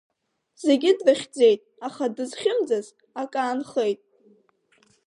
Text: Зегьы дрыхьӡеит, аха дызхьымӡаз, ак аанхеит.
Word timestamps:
Зегьы 0.65 0.91
дрыхьӡеит, 0.99 1.61
аха 1.87 2.05
дызхьымӡаз, 2.15 2.87
ак 3.21 3.33
аанхеит. 3.41 3.99